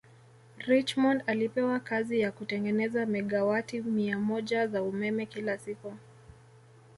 [0.67, 5.93] Richmond ilipewa kazi ya kutengeneza megawati mia moja za umeme kila siku